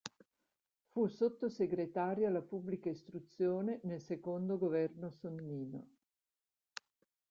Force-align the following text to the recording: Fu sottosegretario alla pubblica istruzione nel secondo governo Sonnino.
Fu 0.87 1.05
sottosegretario 1.05 2.27
alla 2.27 2.41
pubblica 2.41 2.89
istruzione 2.89 3.81
nel 3.83 4.01
secondo 4.01 4.57
governo 4.57 5.11
Sonnino. 5.11 5.87